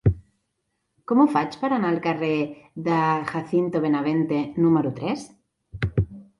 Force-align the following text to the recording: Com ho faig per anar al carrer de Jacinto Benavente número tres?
Com 1.11 1.19
ho 1.21 1.25
faig 1.35 1.57
per 1.65 1.69
anar 1.75 1.91
al 1.91 1.99
carrer 2.07 2.31
de 2.89 2.97
Jacinto 3.35 3.85
Benavente 3.87 4.43
número 4.67 4.97
tres? 5.01 5.31